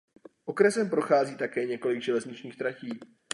[0.45, 2.99] Okresem prochází také několik železničních tratí.